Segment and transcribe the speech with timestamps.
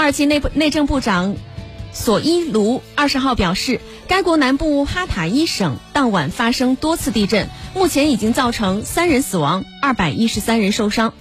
[0.00, 1.36] 二期内部内政部长
[1.92, 11.12] 索伊卢二十号表示该国南部哈塔伊省当晚发生多次地震目前已经造成三人死亡二百一十三人受伤。